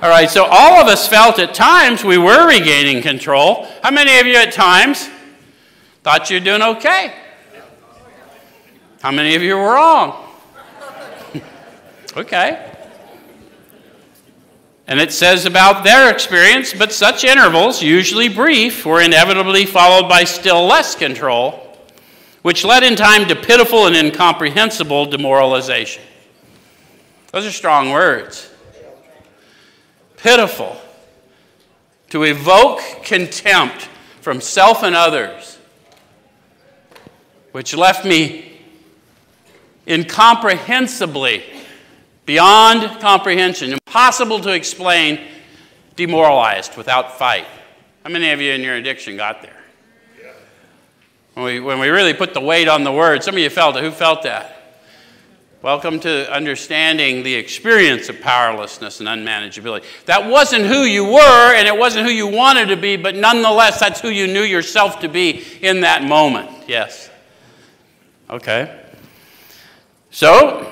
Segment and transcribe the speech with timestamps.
[0.00, 3.66] All right, so all of us felt at times we were regaining control.
[3.82, 5.10] How many of you at times
[6.04, 7.12] thought you're doing okay?
[9.02, 10.24] How many of you were wrong?
[12.16, 12.76] okay.
[14.86, 20.22] And it says about their experience, but such intervals, usually brief, were inevitably followed by
[20.22, 21.76] still less control,
[22.42, 26.04] which led in time to pitiful and incomprehensible demoralization.
[27.32, 28.48] Those are strong words.
[30.22, 30.76] Pitiful.
[32.10, 33.88] To evoke contempt
[34.20, 35.58] from self and others,
[37.52, 38.60] which left me
[39.86, 41.42] incomprehensibly
[42.26, 45.20] beyond comprehension, impossible to explain,
[45.96, 47.46] demoralized without fight.
[48.04, 49.56] How many of you in your addiction got there?
[51.34, 53.76] When we, when we really put the weight on the word, some of you felt
[53.76, 53.84] it.
[53.84, 54.57] Who felt that?
[55.60, 59.84] Welcome to understanding the experience of powerlessness and unmanageability.
[60.04, 63.80] That wasn't who you were, and it wasn't who you wanted to be, but nonetheless,
[63.80, 66.48] that's who you knew yourself to be in that moment.
[66.68, 67.10] Yes.
[68.30, 68.84] Okay.
[70.12, 70.67] So,